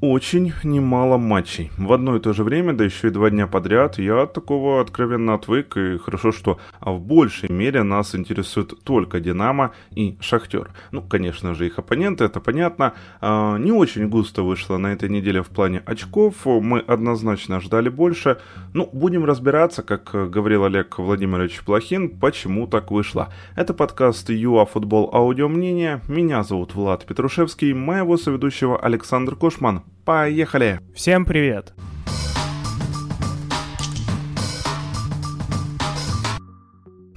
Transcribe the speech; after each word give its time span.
очень 0.00 0.54
немало 0.64 1.18
матчей. 1.18 1.70
В 1.76 1.92
одно 1.92 2.16
и 2.16 2.20
то 2.20 2.32
же 2.32 2.42
время, 2.42 2.72
да 2.72 2.84
еще 2.84 3.08
и 3.08 3.10
два 3.10 3.28
дня 3.30 3.46
подряд, 3.46 3.98
я 3.98 4.22
от 4.22 4.32
такого 4.32 4.80
откровенно 4.80 5.34
отвык, 5.34 5.76
и 5.76 5.98
хорошо, 5.98 6.32
что 6.32 6.58
в 6.80 6.98
большей 6.98 7.50
мере 7.50 7.82
нас 7.82 8.14
интересует 8.14 8.82
только 8.82 9.20
Динамо 9.20 9.72
и 9.94 10.16
Шахтер. 10.20 10.70
Ну, 10.90 11.02
конечно 11.02 11.54
же, 11.54 11.66
их 11.66 11.78
оппоненты, 11.78 12.24
это 12.24 12.40
понятно. 12.40 12.94
А, 13.20 13.58
не 13.58 13.72
очень 13.72 14.08
густо 14.08 14.42
вышло 14.42 14.78
на 14.78 14.88
этой 14.88 15.10
неделе 15.10 15.42
в 15.42 15.48
плане 15.48 15.82
очков, 15.84 16.46
мы 16.46 16.80
однозначно 16.80 17.60
ждали 17.60 17.90
больше. 17.90 18.38
Ну, 18.72 18.88
будем 18.92 19.24
разбираться, 19.24 19.82
как 19.82 20.30
говорил 20.30 20.64
Олег 20.64 20.98
Владимирович 20.98 21.60
Плохин, 21.60 22.08
почему 22.08 22.66
так 22.66 22.90
вышло. 22.90 23.32
Это 23.54 23.74
подкаст 23.74 24.30
ЮА 24.30 24.64
Футбол 24.64 25.10
Аудио 25.12 25.48
Мнение. 25.48 26.00
Меня 26.08 26.42
зовут 26.42 26.74
Влад 26.74 27.04
Петрушевский, 27.04 27.74
моего 27.74 28.16
соведущего 28.16 28.78
Александр 28.78 29.36
Кошман. 29.36 29.82
Поехали! 30.04 30.80
Всем 30.94 31.24
привет! 31.24 31.72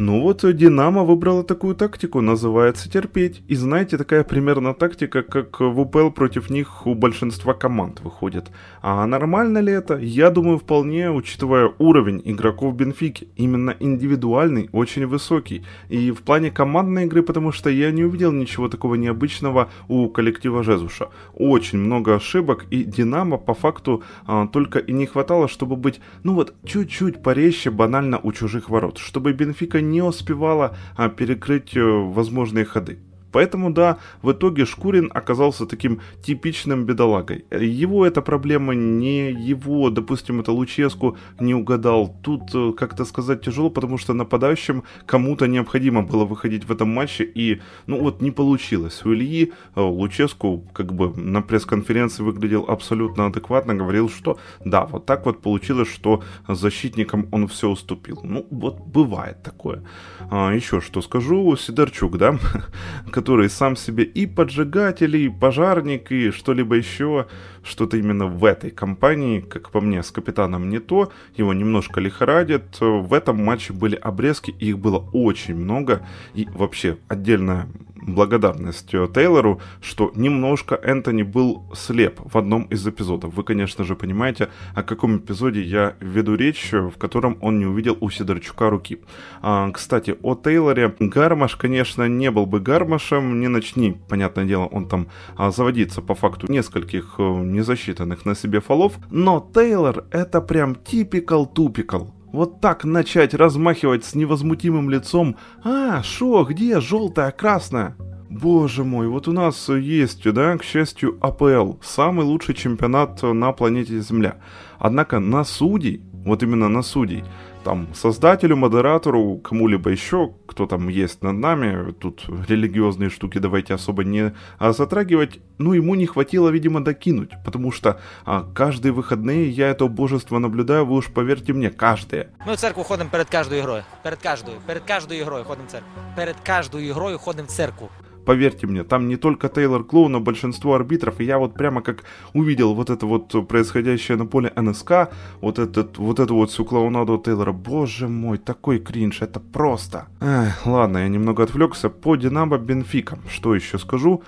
Ну 0.05 0.19
вот 0.19 0.43
Динамо 0.43 1.05
выбрала 1.05 1.45
такую 1.45 1.75
тактику, 1.75 2.19
называется 2.19 2.91
терпеть. 2.91 3.41
И 3.47 3.55
знаете, 3.55 3.97
такая 3.97 4.25
примерно 4.25 4.73
тактика, 4.73 5.23
как 5.23 5.61
в 5.61 5.79
УПЛ 5.79 6.09
против 6.09 6.49
них 6.49 6.85
у 6.85 6.93
большинства 6.93 7.53
команд 7.53 8.01
выходит. 8.01 8.51
А 8.81 9.05
нормально 9.05 9.59
ли 9.59 9.71
это? 9.71 9.95
Я 9.95 10.29
думаю, 10.29 10.57
вполне, 10.57 11.09
учитывая 11.09 11.71
уровень 11.79 12.21
игроков 12.25 12.75
Бенфики. 12.75 13.29
Именно 13.37 13.77
индивидуальный, 13.79 14.67
очень 14.73 15.07
высокий. 15.07 15.63
И 15.87 16.11
в 16.11 16.21
плане 16.23 16.51
командной 16.51 17.05
игры, 17.05 17.23
потому 17.23 17.53
что 17.53 17.69
я 17.69 17.89
не 17.91 18.03
увидел 18.03 18.33
ничего 18.33 18.67
такого 18.67 18.95
необычного 18.95 19.69
у 19.87 20.09
коллектива 20.09 20.63
Жезуша. 20.63 21.07
Очень 21.33 21.79
много 21.79 22.15
ошибок, 22.15 22.65
и 22.71 22.83
Динамо 22.83 23.37
по 23.37 23.53
факту 23.53 24.03
а, 24.25 24.47
только 24.47 24.79
и 24.79 24.91
не 24.91 25.05
хватало, 25.05 25.47
чтобы 25.47 25.77
быть, 25.77 26.01
ну 26.23 26.33
вот, 26.33 26.53
чуть-чуть 26.65 27.23
порезче 27.23 27.69
банально 27.71 28.19
у 28.21 28.33
чужих 28.33 28.69
ворот. 28.69 28.97
Чтобы 28.97 29.31
Бенфика 29.31 29.79
не 29.92 29.92
не 29.93 30.01
успевала 30.01 30.75
а, 30.97 31.07
перекрыть 31.07 31.77
э, 31.77 31.81
возможные 31.81 32.65
ходы. 32.65 32.99
Поэтому, 33.33 33.71
да, 33.71 33.97
в 34.21 34.31
итоге 34.31 34.65
Шкурин 34.65 35.11
оказался 35.13 35.65
таким 35.65 35.99
типичным 36.21 36.85
бедолагой. 36.85 37.45
Его 37.51 38.05
эта 38.05 38.21
проблема 38.21 38.75
не 38.75 39.31
его, 39.31 39.89
допустим, 39.89 40.39
это 40.39 40.51
Луческу 40.51 41.17
не 41.39 41.55
угадал. 41.55 42.15
Тут 42.21 42.41
э, 42.53 42.71
как-то 42.77 43.05
сказать 43.05 43.41
тяжело, 43.41 43.69
потому 43.69 43.97
что 43.97 44.13
нападающим 44.13 44.83
кому-то 45.05 45.47
необходимо 45.47 46.03
было 46.03 46.25
выходить 46.25 46.65
в 46.65 46.71
этом 46.71 46.89
матче, 46.89 47.23
и, 47.23 47.61
ну 47.87 47.99
вот, 47.99 48.21
не 48.21 48.31
получилось. 48.31 49.05
У 49.05 49.13
Ильи 49.13 49.51
э, 49.75 49.81
Луческу 49.81 50.63
как 50.73 50.93
бы 50.93 51.13
на 51.15 51.41
пресс-конференции 51.41 52.23
выглядел 52.23 52.65
абсолютно 52.67 53.25
адекватно, 53.25 53.73
говорил, 53.73 54.09
что 54.09 54.37
да, 54.65 54.85
вот 54.85 55.05
так 55.05 55.25
вот 55.25 55.41
получилось, 55.41 55.89
что 55.89 56.21
защитникам 56.47 57.27
он 57.31 57.47
все 57.47 57.69
уступил. 57.69 58.19
Ну, 58.23 58.45
вот 58.51 58.79
бывает 58.79 59.41
такое. 59.43 59.83
А, 60.29 60.51
еще 60.53 60.81
что 60.81 61.01
скажу, 61.01 61.55
Сидорчук, 61.55 62.17
да, 62.17 62.37
который 63.23 63.49
сам 63.49 63.77
себе 63.77 64.03
и 64.03 64.25
поджигатель, 64.25 65.15
и 65.15 65.29
пожарник, 65.29 66.11
и 66.11 66.29
что-либо 66.31 66.75
еще, 66.75 67.27
что-то 67.63 67.95
именно 67.95 68.27
в 68.27 68.43
этой 68.43 68.69
компании, 68.69 69.39
как 69.39 69.69
по 69.69 69.79
мне, 69.79 70.03
с 70.03 70.11
капитаном 70.11 70.69
не 70.69 70.79
то, 70.79 71.09
его 71.37 71.53
немножко 71.53 72.01
лихорадит. 72.01 72.81
В 72.81 73.13
этом 73.13 73.41
матче 73.41 73.71
были 73.71 73.95
обрезки, 73.95 74.51
их 74.51 74.77
было 74.77 74.97
очень 75.13 75.55
много, 75.55 76.05
и 76.33 76.49
вообще 76.53 76.97
отдельная 77.07 77.69
благодарность 78.05 78.91
Тейлору, 79.13 79.61
что 79.81 80.11
немножко 80.15 80.75
Энтони 80.75 81.23
был 81.23 81.63
слеп 81.75 82.19
в 82.23 82.37
одном 82.37 82.63
из 82.63 82.87
эпизодов. 82.87 83.33
Вы, 83.33 83.43
конечно 83.43 83.83
же, 83.83 83.95
понимаете, 83.95 84.49
о 84.75 84.83
каком 84.83 85.17
эпизоде 85.17 85.61
я 85.61 85.95
веду 85.99 86.35
речь, 86.35 86.71
в 86.71 86.97
котором 86.97 87.37
он 87.41 87.59
не 87.59 87.65
увидел 87.65 87.97
у 87.99 88.09
Сидорчука 88.09 88.69
руки. 88.69 88.99
А, 89.41 89.71
кстати, 89.71 90.15
о 90.21 90.35
Тейлоре. 90.35 90.95
Гармаш, 90.99 91.55
конечно, 91.55 92.07
не 92.07 92.31
был 92.31 92.45
бы 92.45 92.59
Гармашем, 92.59 93.39
не 93.39 93.47
начни, 93.47 93.97
понятное 94.09 94.45
дело, 94.45 94.65
он 94.65 94.87
там 94.87 95.07
а, 95.35 95.51
заводиться 95.51 96.01
по 96.01 96.15
факту 96.15 96.51
нескольких 96.51 97.15
э, 97.17 97.23
незасчитанных 97.23 98.25
на 98.25 98.35
себе 98.35 98.59
фолов, 98.59 98.93
но 99.11 99.49
Тейлор 99.53 100.05
это 100.11 100.41
прям 100.41 100.75
типикал-тупикал. 100.75 102.22
Вот 102.33 102.61
так 102.61 102.83
начать 102.83 103.35
размахивать 103.35 104.03
с 104.03 104.15
невозмутимым 104.15 104.89
лицом 104.89 105.35
«А, 105.63 106.01
шо, 106.01 106.43
где 106.45 106.81
желтая, 106.81 107.29
красная?» 107.29 107.95
Боже 108.27 108.83
мой, 108.83 109.07
вот 109.07 109.27
у 109.27 109.31
нас 109.33 109.69
есть, 109.69 110.23
да, 110.31 110.57
к 110.57 110.63
счастью, 110.63 111.19
АПЛ, 111.21 111.73
самый 111.83 112.25
лучший 112.25 112.55
чемпионат 112.55 113.21
на 113.21 113.51
планете 113.51 113.99
Земля. 113.99 114.37
Однако 114.79 115.19
на 115.19 115.43
судей, 115.43 116.01
вот 116.25 116.41
именно 116.41 116.69
на 116.69 116.81
судей, 116.81 117.23
там, 117.63 117.93
создателю, 117.93 118.55
модератору, 118.55 119.37
кому-либо 119.37 119.89
еще, 119.89 120.33
кто 120.45 120.65
там 120.65 120.89
есть 120.89 121.21
над 121.23 121.35
нами, 121.35 121.91
тут 121.93 122.25
религиозные 122.47 123.09
штуки 123.09 123.37
давайте 123.39 123.73
особо 123.73 124.03
не 124.03 124.33
а, 124.59 124.73
затрагивать, 124.73 125.39
ну, 125.57 125.73
ему 125.73 125.95
не 125.95 126.05
хватило, 126.05 126.49
видимо, 126.49 126.83
докинуть, 126.83 127.31
потому 127.45 127.71
что 127.71 127.99
а, 128.25 128.45
каждые 128.53 128.91
выходные 128.91 129.49
я 129.49 129.69
это 129.69 129.87
божество 129.87 130.39
наблюдаю, 130.39 130.85
вы 130.85 130.95
уж 130.95 131.11
поверьте 131.11 131.53
мне, 131.53 131.69
каждые. 131.69 132.29
Мы 132.45 132.55
в 132.55 132.59
церкву 132.59 132.83
ходим 132.83 133.09
перед 133.09 133.29
каждой 133.29 133.61
игрой, 133.61 133.83
перед 134.03 134.19
каждой, 134.19 134.55
перед 134.67 134.83
каждой 134.83 135.21
игрой 135.21 135.43
ходим 135.43 135.67
в 135.67 135.71
церковь, 135.71 135.89
перед 136.15 136.35
каждой 136.41 136.89
игрой 136.89 137.17
ходим 137.17 137.47
в 137.47 137.49
церкву. 137.49 137.89
Поверьте 138.25 138.67
мне, 138.67 138.83
там 138.83 139.07
не 139.07 139.17
только 139.17 139.49
Тейлор 139.49 139.83
Клоу, 139.83 140.07
но 140.07 140.19
большинство 140.19 140.75
арбитров. 140.75 141.19
И 141.19 141.25
я 141.25 141.37
вот 141.37 141.53
прямо 141.53 141.81
как 141.81 142.03
увидел 142.33 142.73
вот 142.73 142.89
это 142.89 143.05
вот 143.05 143.47
происходящее 143.47 144.17
на 144.17 144.25
поле 144.25 144.51
НСК, 144.55 145.09
вот, 145.41 145.59
этот, 145.59 145.97
вот 145.97 146.19
эту 146.19 146.35
вот 146.35 146.51
всю 146.51 146.65
клоунаду 146.65 147.17
Тейлора. 147.17 147.51
Боже 147.51 148.07
мой, 148.07 148.37
такой 148.37 148.79
кринж, 148.79 149.21
это 149.21 149.39
просто. 149.39 150.07
Эх, 150.21 150.65
ладно, 150.65 150.99
я 150.99 151.07
немного 151.07 151.43
отвлекся. 151.43 151.89
По 151.89 152.15
Динамо 152.15 152.57
Бенфика. 152.57 153.17
Что 153.29 153.55
еще 153.55 153.77
скажу? 153.77 154.23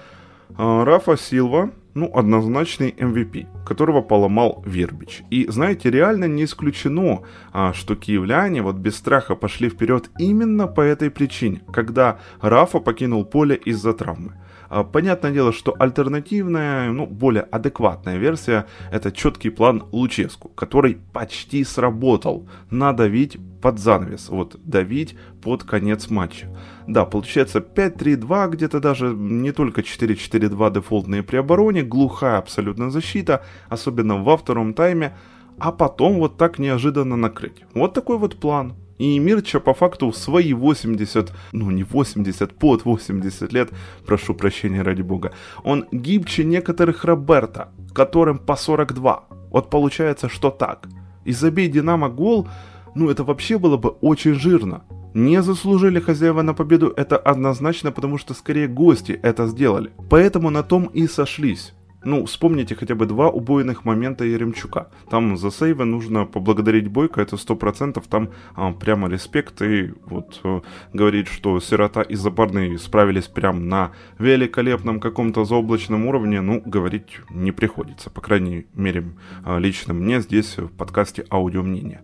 А, 0.57 0.85
Рафа 0.85 1.17
Силва, 1.17 1.71
ну, 1.95 2.11
однозначный 2.13 2.91
MVP, 2.91 3.47
которого 3.65 4.01
поломал 4.01 4.61
Вербич. 4.65 5.23
И, 5.31 5.47
знаете, 5.49 5.89
реально 5.89 6.25
не 6.25 6.43
исключено, 6.43 7.23
а, 7.53 7.73
что 7.73 7.95
киевляне 7.95 8.61
вот 8.61 8.75
без 8.75 8.97
страха 8.97 9.35
пошли 9.35 9.69
вперед 9.69 10.11
именно 10.19 10.67
по 10.67 10.81
этой 10.81 11.09
причине, 11.09 11.61
когда 11.73 12.19
Рафа 12.41 12.79
покинул 12.79 13.25
поле 13.25 13.55
из-за 13.55 13.93
травмы. 13.93 14.33
А, 14.69 14.83
понятное 14.83 15.31
дело, 15.31 15.53
что 15.53 15.75
альтернативная, 15.77 16.91
ну, 16.91 17.05
более 17.05 17.43
адекватная 17.43 18.17
версия– 18.17 18.65
это 18.91 19.11
четкий 19.11 19.49
план 19.49 19.83
Луческу, 19.91 20.49
который 20.49 20.97
почти 21.13 21.63
сработал. 21.63 22.47
Надавить 22.69 23.37
под 23.61 23.79
занавес, 23.79 24.29
вот, 24.29 24.59
давить 24.63 25.17
под 25.41 25.63
конец 25.63 26.09
матча. 26.09 26.55
Да, 26.87 27.05
получается 27.05 27.59
5-3-2, 27.59 28.49
где-то 28.49 28.79
даже 28.79 29.07
не 29.07 29.51
только 29.51 29.81
4-4-2 29.81 30.73
дефолтные 30.73 31.23
при 31.23 31.37
обороне, 31.37 31.83
глухая 31.83 32.37
абсолютно 32.37 32.91
защита, 32.91 33.43
особенно 33.69 34.23
во 34.23 34.37
втором 34.37 34.73
тайме, 34.73 35.15
а 35.57 35.71
потом 35.71 36.19
вот 36.19 36.37
так 36.37 36.59
неожиданно 36.59 37.15
накрыть. 37.15 37.63
Вот 37.73 37.93
такой 37.93 38.17
вот 38.17 38.39
план. 38.39 38.75
И 38.97 39.19
Мирча 39.19 39.59
по 39.59 39.73
факту 39.73 40.11
в 40.11 40.17
свои 40.17 40.53
80, 40.53 41.33
ну 41.51 41.71
не 41.71 41.83
80, 41.83 42.53
под 42.55 42.85
80 42.85 43.53
лет, 43.53 43.69
прошу 44.05 44.33
прощения 44.33 44.81
ради 44.81 45.01
бога, 45.01 45.31
он 45.63 45.85
гибче 45.91 46.45
некоторых 46.45 47.03
Роберта, 47.03 47.69
которым 47.93 48.39
по 48.39 48.55
42. 48.55 49.25
Вот 49.51 49.69
получается, 49.69 50.29
что 50.29 50.49
так. 50.49 50.87
И 51.25 51.33
забей 51.33 51.67
Динамо 51.67 52.09
гол, 52.09 52.47
ну 52.95 53.09
это 53.09 53.23
вообще 53.23 53.57
было 53.57 53.77
бы 53.77 53.89
очень 53.89 54.33
жирно. 54.33 54.83
Не 55.13 55.41
заслужили 55.41 55.99
хозяева 55.99 56.41
на 56.41 56.53
победу, 56.53 56.93
это 56.95 57.17
однозначно, 57.17 57.91
потому 57.91 58.17
что 58.17 58.33
скорее 58.33 58.67
гости 58.67 59.19
это 59.23 59.47
сделали. 59.47 59.91
Поэтому 60.09 60.49
на 60.49 60.63
том 60.63 60.85
и 60.93 61.07
сошлись. 61.07 61.73
Ну, 62.05 62.25
вспомните 62.25 62.75
хотя 62.75 62.93
бы 62.93 63.07
два 63.07 63.29
убойных 63.29 63.83
момента 63.83 64.23
Еремчука. 64.25 64.89
Там 65.09 65.37
за 65.37 65.49
сейвы 65.49 65.85
нужно 65.85 66.25
поблагодарить 66.25 66.87
Бойко, 66.87 67.19
это 67.19 67.35
сто 67.35 67.55
процентов, 67.55 68.05
там 68.07 68.29
а, 68.55 68.71
прямо 68.71 69.09
респект. 69.09 69.59
И 69.63 69.91
вот 70.05 70.39
а, 70.43 70.61
говорить, 70.93 71.27
что 71.27 71.59
Сирота 71.59 72.03
и 72.03 72.13
Забарный 72.13 72.77
справились 72.77 73.27
прям 73.27 73.69
на 73.69 73.91
великолепном 74.19 74.99
каком-то 74.99 75.45
заоблачном 75.45 76.05
уровне, 76.05 76.41
ну, 76.41 76.61
говорить 76.63 77.21
не 77.31 77.51
приходится. 77.51 78.11
По 78.11 78.21
крайней 78.21 78.67
мере, 78.75 79.03
а, 79.43 79.57
лично 79.57 79.95
мне 79.95 80.21
здесь 80.21 80.59
в 80.59 80.67
подкасте 80.67 81.25
аудио 81.31 81.63
мнение. 81.63 82.01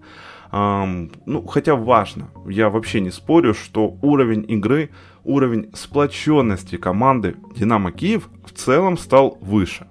Um, 0.52 1.10
ну, 1.26 1.48
хотя 1.48 1.76
важно, 1.76 2.30
я 2.46 2.70
вообще 2.70 3.00
не 3.00 3.10
спорю, 3.10 3.54
что 3.54 3.98
уровень 4.02 4.44
игры, 4.50 4.90
уровень 5.24 5.70
сплоченности 5.74 6.78
команды 6.78 7.36
Динамо 7.56 7.92
Киев 7.92 8.30
в 8.46 8.52
целом 8.52 8.98
стал 8.98 9.38
выше. 9.42 9.88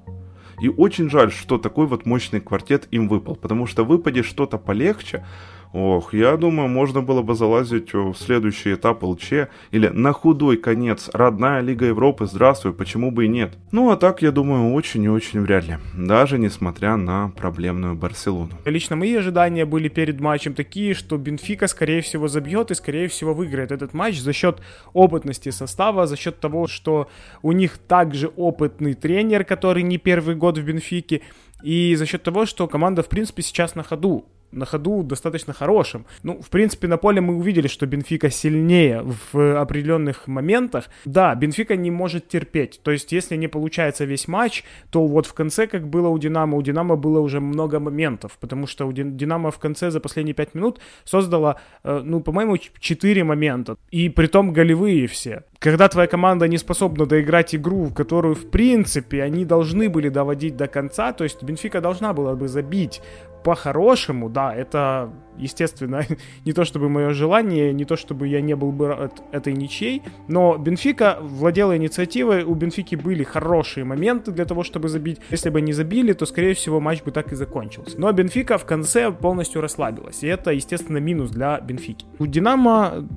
И 0.60 0.68
очень 0.68 1.08
жаль, 1.08 1.32
что 1.32 1.58
такой 1.58 1.86
вот 1.86 2.04
мощный 2.04 2.40
квартет 2.40 2.86
им 2.90 3.08
выпал, 3.08 3.34
потому 3.34 3.66
что 3.66 3.84
выпадет 3.84 4.26
что-то 4.26 4.58
полегче, 4.58 5.24
Ох, 5.72 6.14
я 6.14 6.36
думаю, 6.36 6.68
можно 6.68 7.00
было 7.00 7.22
бы 7.22 7.36
залазить 7.36 7.94
в 7.94 8.14
следующий 8.14 8.74
этап 8.74 9.04
ЛЧ 9.04 9.32
или 9.70 9.86
на 9.86 10.12
худой 10.12 10.56
конец 10.56 11.08
родная 11.12 11.60
Лига 11.60 11.86
Европы, 11.86 12.26
здравствуй, 12.26 12.72
почему 12.72 13.12
бы 13.12 13.26
и 13.26 13.28
нет. 13.28 13.52
Ну 13.70 13.90
а 13.90 13.96
так, 13.96 14.20
я 14.20 14.32
думаю, 14.32 14.74
очень 14.74 15.04
и 15.04 15.08
очень 15.08 15.40
вряд 15.42 15.68
ли, 15.68 15.78
даже 15.96 16.38
несмотря 16.38 16.96
на 16.96 17.28
проблемную 17.28 17.94
Барселону. 17.94 18.50
Лично 18.64 18.96
мои 18.96 19.14
ожидания 19.14 19.64
были 19.64 19.88
перед 19.88 20.18
матчем 20.18 20.54
такие, 20.54 20.92
что 20.92 21.16
Бенфика 21.16 21.68
скорее 21.68 22.00
всего 22.00 22.26
забьет 22.26 22.72
и 22.72 22.74
скорее 22.74 23.06
всего 23.06 23.32
выиграет 23.32 23.70
этот 23.70 23.94
матч 23.94 24.18
за 24.18 24.32
счет 24.32 24.60
опытности 24.92 25.50
состава, 25.50 26.08
за 26.08 26.16
счет 26.16 26.40
того, 26.40 26.66
что 26.66 27.08
у 27.42 27.52
них 27.52 27.78
также 27.78 28.26
опытный 28.26 28.94
тренер, 28.94 29.44
который 29.44 29.84
не 29.84 29.98
первый 29.98 30.34
год 30.34 30.58
в 30.58 30.64
Бенфике, 30.64 31.20
и 31.62 31.94
за 31.94 32.06
счет 32.06 32.24
того, 32.24 32.44
что 32.44 32.66
команда 32.66 33.04
в 33.04 33.08
принципе 33.08 33.42
сейчас 33.42 33.76
на 33.76 33.84
ходу 33.84 34.26
на 34.52 34.66
ходу 34.66 35.02
достаточно 35.02 35.52
хорошим. 35.52 36.06
Ну, 36.22 36.40
в 36.40 36.50
принципе, 36.50 36.88
на 36.88 36.96
поле 36.96 37.20
мы 37.20 37.36
увидели, 37.36 37.68
что 37.68 37.86
Бенфика 37.86 38.30
сильнее 38.30 39.04
в 39.32 39.60
определенных 39.60 40.26
моментах. 40.26 40.88
Да, 41.04 41.34
Бенфика 41.34 41.76
не 41.76 41.90
может 41.90 42.28
терпеть. 42.28 42.80
То 42.82 42.90
есть, 42.90 43.12
если 43.12 43.36
не 43.36 43.48
получается 43.48 44.04
весь 44.04 44.28
матч, 44.28 44.64
то 44.90 45.06
вот 45.06 45.26
в 45.26 45.34
конце, 45.34 45.66
как 45.66 45.88
было 45.88 46.08
у 46.08 46.18
Динамо, 46.18 46.56
у 46.56 46.62
Динамо 46.62 46.96
было 46.96 47.20
уже 47.20 47.40
много 47.40 47.80
моментов, 47.80 48.38
потому 48.40 48.66
что 48.66 48.86
у 48.86 48.92
Динамо 48.92 49.50
в 49.50 49.58
конце 49.58 49.90
за 49.90 50.00
последние 50.00 50.34
5 50.34 50.54
минут 50.54 50.80
создала, 51.04 51.56
э, 51.84 52.02
ну, 52.04 52.20
по-моему, 52.20 52.56
4 52.56 53.24
момента. 53.24 53.76
И 53.90 54.08
притом 54.08 54.52
голевые 54.52 55.06
все. 55.06 55.44
Когда 55.58 55.88
твоя 55.88 56.08
команда 56.08 56.48
не 56.48 56.56
способна 56.56 57.04
доиграть 57.04 57.54
игру, 57.54 57.90
которую, 57.94 58.34
в 58.34 58.50
принципе, 58.50 59.22
они 59.22 59.44
должны 59.44 59.90
были 59.90 60.08
доводить 60.08 60.56
до 60.56 60.68
конца, 60.68 61.12
то 61.12 61.24
есть 61.24 61.42
Бенфика 61.42 61.82
должна 61.82 62.14
была 62.14 62.34
бы 62.34 62.48
забить 62.48 63.02
по-хорошему, 63.42 64.28
да, 64.28 64.54
это, 64.54 65.12
естественно, 65.36 66.02
не 66.44 66.52
то 66.52 66.64
чтобы 66.64 66.88
мое 66.88 67.10
желание, 67.10 67.72
не 67.72 67.84
то 67.84 67.96
чтобы 67.96 68.28
я 68.28 68.40
не 68.40 68.54
был 68.54 68.72
бы 68.72 68.88
рад 68.88 69.22
этой 69.32 69.52
ничьей, 69.52 70.02
но 70.28 70.56
Бенфика 70.56 71.18
владела 71.20 71.76
инициативой, 71.76 72.44
у 72.44 72.54
Бенфики 72.54 72.96
были 72.96 73.24
хорошие 73.24 73.84
моменты 73.84 74.32
для 74.32 74.44
того, 74.44 74.62
чтобы 74.62 74.88
забить. 74.88 75.20
Если 75.30 75.50
бы 75.50 75.58
они 75.58 75.72
забили, 75.72 76.12
то, 76.12 76.26
скорее 76.26 76.54
всего, 76.54 76.80
матч 76.80 77.02
бы 77.02 77.10
так 77.10 77.32
и 77.32 77.34
закончился. 77.34 77.98
Но 78.00 78.12
Бенфика 78.12 78.58
в 78.58 78.64
конце 78.64 79.10
полностью 79.10 79.60
расслабилась, 79.60 80.22
и 80.22 80.26
это, 80.26 80.50
естественно, 80.50 80.98
минус 80.98 81.30
для 81.30 81.60
Бенфики. 81.60 82.04
У 82.18 82.26
Динамо 82.26 83.08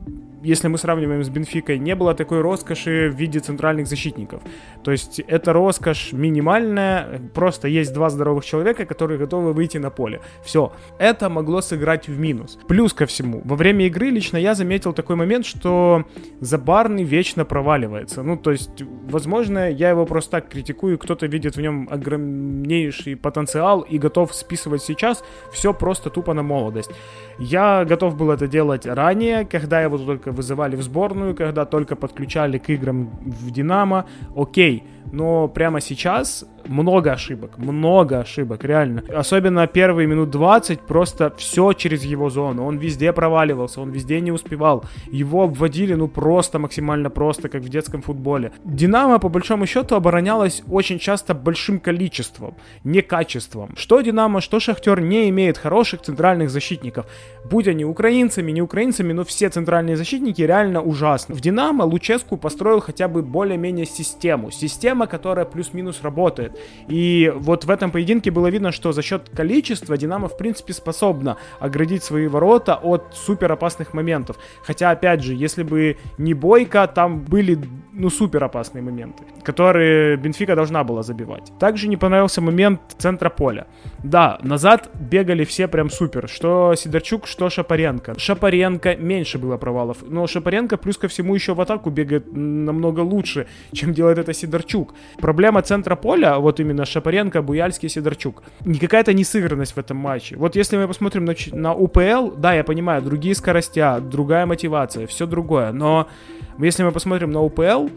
если 0.44 0.68
мы 0.68 0.78
сравниваем 0.78 1.24
с 1.24 1.30
Бенфикой, 1.30 1.80
не 1.80 1.95
было 1.95 2.13
такой 2.13 2.42
роскоши 2.42 3.10
в 3.10 3.16
виде 3.16 3.40
центральных 3.40 3.88
защитников. 3.88 4.42
То 4.84 4.92
есть 4.92 5.19
это 5.19 5.54
роскошь 5.54 6.13
минимальная, 6.13 7.22
просто 7.34 7.68
есть 7.68 7.94
два 7.94 8.10
здоровых 8.10 8.45
человека, 8.45 8.86
которые 8.86 9.18
готовы 9.18 9.54
выйти 9.54 9.78
на 9.78 9.90
поле. 9.90 10.22
Все. 10.44 10.74
Это 11.00 11.30
могло 11.30 11.62
сыграть 11.62 12.07
в 12.07 12.19
минус. 12.19 12.60
Плюс 12.68 12.94
ко 12.94 13.06
всему, 13.06 13.42
во 13.45 13.56
время 13.56 13.88
игры 13.88 14.10
лично 14.10 14.38
я 14.38 14.54
заметил 14.56 14.94
такой 14.94 15.16
момент, 15.16 15.45
что 15.45 16.04
Забарный 16.40 17.04
вечно 17.04 17.46
проваливается. 17.46 18.22
Ну, 18.22 18.38
то 18.38 18.51
есть, 18.51 18.84
возможно, 19.06 19.72
я 19.72 19.89
его 19.89 20.06
просто 20.06 20.31
так 20.31 20.50
критикую, 20.50 20.98
кто-то 20.98 21.25
видит 21.25 21.56
в 21.56 21.62
нем 21.62 21.88
огромнейший 21.89 23.16
потенциал 23.16 23.81
и 23.81 23.98
готов 23.98 24.34
списывать 24.36 24.81
сейчас 24.84 25.24
все 25.54 25.74
просто 25.74 26.10
тупо 26.10 26.34
на 26.34 26.44
молодость. 26.44 26.92
Я 27.39 27.86
готов 27.86 28.18
был 28.18 28.31
это 28.31 28.48
делать 28.48 28.86
ранее, 28.86 29.46
когда 29.46 29.81
его 29.81 29.98
только 29.98 30.32
вызывали 30.33 30.75
в 30.75 30.81
сборную, 30.81 31.35
когда 31.35 31.65
только 31.65 31.95
подключали 31.95 32.57
к 32.57 32.69
играм 32.69 33.09
в 33.24 33.51
Динамо. 33.51 34.06
Окей, 34.35 34.83
но 35.12 35.47
прямо 35.47 35.80
сейчас 35.80 36.45
много 36.68 37.12
ошибок, 37.12 37.57
много 37.57 38.19
ошибок, 38.19 38.63
реально. 38.63 39.04
Особенно 39.13 39.68
первые 39.68 40.07
минут 40.07 40.30
20, 40.30 40.81
просто 40.81 41.33
все 41.38 41.74
через 41.74 42.04
его 42.04 42.30
зону. 42.30 42.65
Он 42.65 42.77
везде 42.77 43.13
проваливался, 43.13 43.81
он 43.81 43.92
везде 43.92 44.21
не 44.21 44.31
успевал. 44.31 44.86
Его 45.12 45.44
обводили, 45.44 45.94
ну, 45.94 46.07
просто 46.07 46.60
максимально 46.60 47.10
просто, 47.10 47.50
как 47.50 47.62
в 47.62 47.69
детском 47.69 48.01
футболе. 48.01 48.51
Динамо, 48.63 49.19
по 49.19 49.30
большому 49.30 49.65
счету, 49.65 49.95
оборонялась 49.95 50.63
очень 50.69 51.00
часто 51.00 51.33
большим 51.33 51.80
количеством, 51.80 52.56
не 52.83 53.01
качеством. 53.01 53.75
Что 53.75 54.01
Динамо, 54.01 54.42
что 54.42 54.60
Шахтер 54.60 55.01
не 55.01 55.30
имеет 55.30 55.57
хороших 55.57 56.01
центральных 56.01 56.50
защитников. 56.50 57.06
Будь 57.50 57.68
они 57.68 57.86
украинцами, 57.86 58.51
не 58.51 58.62
украинцами, 58.62 59.13
но 59.13 59.24
все 59.24 59.50
центральные 59.50 59.98
защитники 59.98 60.42
реально 60.42 60.81
ужасны. 60.81 61.36
В 61.36 61.42
Динамо 61.42 61.83
Луческу 61.83 62.38
построил 62.38 62.80
хотя 62.80 63.07
бы 63.07 63.21
более-менее 63.21 63.86
систему. 63.86 64.51
Система, 64.51 65.07
которая 65.07 65.45
плюс-минус 65.45 66.01
работает. 66.04 66.52
И 66.88 67.31
вот 67.35 67.65
в 67.65 67.69
этом 67.69 67.91
поединке 67.91 68.31
было 68.31 68.47
видно, 68.47 68.71
что 68.71 68.91
за 68.91 69.01
счет 69.01 69.29
количества 69.29 69.97
Динамо, 69.97 70.27
в 70.27 70.38
принципе, 70.38 70.73
способна 70.73 71.38
оградить 71.59 72.03
свои 72.03 72.27
ворота 72.27 72.75
от 72.75 73.13
супер 73.13 73.51
опасных 73.51 73.94
моментов. 73.94 74.38
Хотя, 74.63 74.91
опять 74.91 75.23
же, 75.23 75.33
если 75.33 75.63
бы 75.63 75.97
не 76.17 76.33
Бойко, 76.33 76.88
там 76.88 77.21
были, 77.21 77.59
ну, 77.94 78.09
супер 78.09 78.44
опасные 78.44 78.81
моменты, 78.81 79.23
которые 79.44 80.17
Бенфика 80.17 80.55
должна 80.55 80.83
была 80.83 81.03
забивать. 81.03 81.51
Также 81.59 81.88
не 81.88 81.97
понравился 81.97 82.41
момент 82.41 82.81
центра 82.97 83.29
поля. 83.29 83.67
Да, 84.03 84.39
назад 84.41 84.89
бегали 84.95 85.44
все 85.45 85.67
прям 85.67 85.89
супер. 85.89 86.27
Что 86.27 86.75
Сидорчук, 86.75 87.27
что 87.27 87.50
Шапаренко. 87.50 88.19
Шапаренко 88.19 88.95
меньше 88.95 89.38
было 89.38 89.57
провалов. 89.57 89.97
Но 90.07 90.27
Шапаренко 90.27 90.77
плюс 90.77 90.97
ко 90.97 91.07
всему 91.07 91.35
еще 91.35 91.53
в 91.53 91.61
атаку 91.61 91.89
бегает 91.89 92.25
намного 92.31 93.01
лучше, 93.01 93.47
чем 93.71 93.94
делает 93.94 94.17
это 94.17 94.33
Сидорчук. 94.33 94.94
Проблема 95.19 95.61
центра 95.61 95.95
поля, 95.95 96.38
вот 96.44 96.60
именно 96.60 96.86
Шапаренко, 96.86 97.42
Буяльский, 97.42 97.90
Сидорчук. 97.90 98.44
Не 98.66 98.78
какая-то 98.78 99.13
несыгранность 99.13 99.74
в 99.74 99.78
этом 99.80 99.98
матче. 99.98 100.36
Вот 100.38 100.56
если 100.56 100.78
мы 100.78 100.88
посмотрим 100.88 101.25
на, 101.25 101.34
на 101.51 101.74
УПЛ, 101.74 102.36
да, 102.38 102.54
я 102.54 102.63
понимаю, 102.63 103.01
другие 103.01 103.34
скоростя, 103.34 104.00
другая 104.00 104.45
мотивация, 104.45 105.07
все 105.07 105.25
другое. 105.25 105.72
Но 105.72 106.07
если 106.60 106.84
мы 106.84 106.92
посмотрим 106.92 107.31
на 107.31 107.42
УПЛ, 107.42 107.88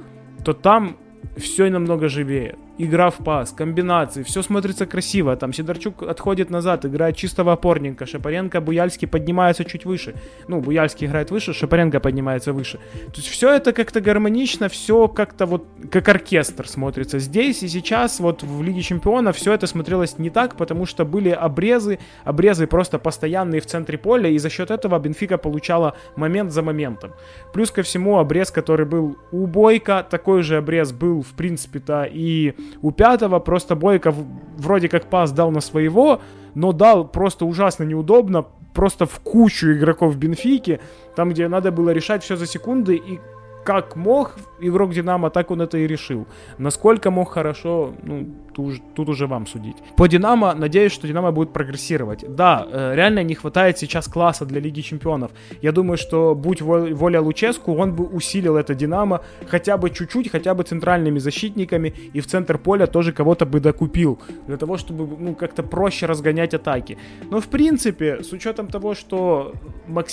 то 0.44 0.52
там 0.54 0.96
все 1.37 1.69
намного 1.69 2.08
живее 2.08 2.56
игра 2.78 3.11
в 3.11 3.17
пас, 3.17 3.52
комбинации, 3.52 4.23
все 4.23 4.43
смотрится 4.43 4.87
красиво. 4.87 5.37
Там 5.37 5.52
Сидорчук 5.52 6.02
отходит 6.02 6.50
назад, 6.50 6.84
играет 6.84 7.17
чистого 7.17 7.52
опорника. 7.52 8.06
Шапаренко, 8.06 8.61
Буяльский 8.61 9.08
поднимаются 9.08 9.64
чуть 9.64 9.84
выше. 9.84 10.14
Ну, 10.49 10.61
Буяльский 10.61 11.06
играет 11.06 11.31
выше, 11.31 11.52
Шапаренко 11.52 12.00
поднимается 12.00 12.52
выше. 12.52 12.78
То 13.06 13.17
есть 13.17 13.28
все 13.28 13.55
это 13.55 13.73
как-то 13.73 14.00
гармонично, 14.00 14.69
все 14.69 15.08
как-то 15.08 15.46
вот 15.46 15.67
как 15.90 16.08
оркестр 16.08 16.69
смотрится. 16.69 17.19
Здесь 17.19 17.62
и 17.62 17.69
сейчас 17.69 18.20
вот 18.20 18.43
в 18.43 18.62
Лиге 18.62 18.82
Чемпионов 18.82 19.37
все 19.37 19.52
это 19.52 19.67
смотрелось 19.67 20.19
не 20.19 20.31
так, 20.31 20.56
потому 20.56 20.87
что 20.87 21.05
были 21.05 21.31
обрезы, 21.31 21.99
обрезы 22.25 22.67
просто 22.67 22.99
постоянные 22.99 23.61
в 23.61 23.67
центре 23.67 23.99
поля, 23.99 24.28
и 24.28 24.38
за 24.38 24.50
счет 24.50 24.70
этого 24.70 24.99
Бенфика 24.99 25.38
получала 25.38 25.96
момент 26.17 26.52
за 26.52 26.62
моментом. 26.62 27.12
Плюс 27.52 27.70
ко 27.70 27.82
всему 27.82 28.19
обрез, 28.19 28.50
который 28.50 28.87
был 28.87 29.17
у 29.32 29.46
Бойко, 29.46 30.06
такой 30.08 30.43
же 30.43 30.56
обрез 30.56 30.93
был 30.93 31.23
в 31.23 31.32
принципе-то 31.34 32.08
и 32.11 32.55
у 32.82 32.90
пятого 32.90 33.38
просто 33.38 33.76
Бойко 33.76 34.14
вроде 34.56 34.88
как 34.88 35.06
пас 35.06 35.32
дал 35.32 35.50
на 35.50 35.60
своего, 35.60 36.20
но 36.54 36.73
дал 36.73 37.06
просто 37.06 37.44
ужасно 37.46 37.85
неудобно, 37.85 38.46
просто 38.75 39.06
в 39.06 39.20
кучу 39.20 39.73
игроков 39.73 40.16
Бенфики, 40.16 40.80
там, 41.14 41.30
где 41.30 41.49
надо 41.49 41.73
было 41.73 41.90
решать 41.90 42.23
все 42.23 42.37
за 42.37 42.46
секунды, 42.46 42.96
и 42.96 43.20
как 43.64 43.96
мог 43.96 44.37
игрок 44.60 44.92
Динамо, 44.92 45.30
так 45.30 45.50
он 45.50 45.60
это 45.60 45.78
и 45.78 45.86
решил. 45.86 46.26
Насколько 46.58 47.10
мог 47.10 47.30
хорошо, 47.30 47.94
ну, 48.02 48.26
тут, 48.54 48.80
тут 48.94 49.08
уже 49.08 49.26
вам 49.26 49.46
судить. 49.46 49.76
По 49.96 50.08
Динамо, 50.08 50.54
надеюсь, 50.54 50.92
что 50.92 51.06
Динамо 51.06 51.32
будет 51.32 51.52
прогрессировать. 51.52 52.25
Да, 52.36 52.66
э, 52.70 52.94
реально 52.94 53.22
не 53.22 53.34
хватает 53.34 53.78
сейчас 53.78 54.08
класса 54.08 54.44
для 54.44 54.60
Лиги 54.60 54.80
Чемпионов. 54.80 55.30
Я 55.62 55.72
думаю, 55.72 55.96
что 55.96 56.34
будь 56.34 56.62
воля 56.62 57.20
Луческу, 57.20 57.75
он 57.75 57.94
бы 57.94 58.04
усилил 58.04 58.56
это 58.56 58.75
Динамо 58.75 59.20
хотя 59.46 59.76
бы 59.76 59.90
чуть-чуть, 59.90 60.30
хотя 60.30 60.54
бы 60.54 60.62
центральными 60.62 61.18
защитниками, 61.18 61.94
и 62.14 62.20
в 62.20 62.26
центр 62.26 62.58
поля 62.58 62.86
тоже 62.86 63.12
кого-то 63.12 63.46
бы 63.46 63.60
докупил, 63.60 64.18
для 64.46 64.56
того, 64.56 64.76
чтобы 64.76 65.06
ну, 65.18 65.34
как-то 65.34 65.62
проще 65.62 66.06
разгонять 66.06 66.54
атаки. 66.54 66.98
Но 67.30 67.40
в 67.40 67.48
принципе, 67.48 68.22
с 68.22 68.32
учетом 68.32 68.68
того, 68.68 68.94
что. 68.94 69.52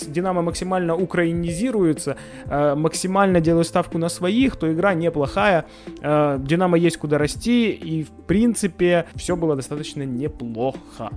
Динамо 0.08 0.42
максимально 0.42 0.96
украинизируется, 0.96 2.16
э, 2.46 2.76
максимально 2.76 3.42
делает 3.42 3.68
ставку 3.68 3.98
на 3.98 4.10
своих, 4.34 4.56
то 4.56 4.72
игра 4.72 4.94
неплохая. 4.94 5.66
Э, 6.02 6.38
Динамо 6.40 6.78
есть 6.78 6.98
куда 6.98 7.18
расти, 7.18 7.72
и 7.72 8.04
в 8.04 8.12
принципе 8.28 9.06
все 9.16 9.36
было 9.36 9.56
достаточно 9.56 10.04
неплохо. 10.04 11.12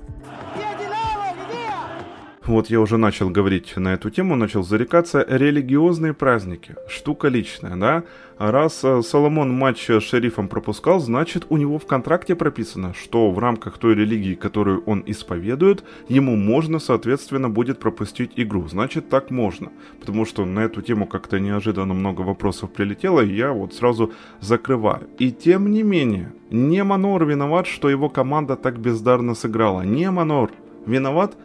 Вот 2.46 2.70
я 2.70 2.80
уже 2.80 2.96
начал 2.96 3.28
говорить 3.28 3.76
на 3.76 3.94
эту 3.94 4.08
тему, 4.08 4.36
начал 4.36 4.62
зарекаться. 4.62 5.26
Религиозные 5.28 6.14
праздники. 6.14 6.76
Штука 6.86 7.26
личная, 7.26 7.74
да? 7.74 8.04
Раз 8.38 8.84
э, 8.84 9.02
Соломон 9.02 9.52
матч 9.52 9.90
с 9.90 10.00
шерифом 10.00 10.46
пропускал, 10.46 11.00
значит 11.00 11.46
у 11.48 11.56
него 11.56 11.80
в 11.80 11.86
контракте 11.86 12.36
прописано, 12.36 12.94
что 12.94 13.32
в 13.32 13.38
рамках 13.40 13.78
той 13.78 13.96
религии, 13.96 14.34
которую 14.34 14.84
он 14.84 15.02
исповедует, 15.06 15.82
ему 16.08 16.36
можно, 16.36 16.78
соответственно, 16.78 17.50
будет 17.50 17.80
пропустить 17.80 18.30
игру. 18.36 18.68
Значит, 18.68 19.08
так 19.08 19.32
можно. 19.32 19.72
Потому 19.98 20.24
что 20.24 20.44
на 20.44 20.60
эту 20.60 20.82
тему 20.82 21.06
как-то 21.06 21.40
неожиданно 21.40 21.94
много 21.94 22.20
вопросов 22.20 22.70
прилетело, 22.70 23.22
и 23.22 23.34
я 23.34 23.52
вот 23.52 23.74
сразу 23.74 24.12
закрываю. 24.40 25.08
И 25.18 25.32
тем 25.32 25.72
не 25.72 25.82
менее, 25.82 26.32
не 26.50 26.84
Манор 26.84 27.24
виноват, 27.24 27.66
что 27.66 27.90
его 27.90 28.08
команда 28.08 28.54
так 28.54 28.78
бездарно 28.78 29.34
сыграла. 29.34 29.82
Не 29.82 30.12
Манор 30.12 30.52
виноват 30.86 31.36